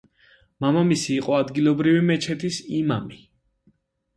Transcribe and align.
მამამისი 0.63 1.09
იყო 1.17 1.35
ადგილობრივი 1.41 2.01
მეჩეთის 2.09 2.59
იმამი. 2.79 3.21